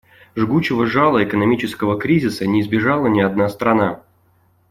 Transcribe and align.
Жгучего 0.35 0.87
жала 0.87 1.23
экономического 1.23 1.95
кризиса 1.99 2.47
не 2.47 2.61
избежала 2.61 3.05
ни 3.05 3.21
одна 3.21 3.47
страна. 3.49 4.01